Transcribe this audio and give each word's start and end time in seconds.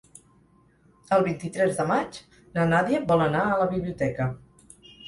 El 1.17 1.25
vint-i-tres 1.27 1.77
de 1.81 1.87
maig 1.91 2.19
na 2.57 2.67
Nàdia 2.73 3.07
vol 3.13 3.25
anar 3.31 3.47
a 3.53 3.63
la 3.65 3.71
biblioteca. 3.77 4.33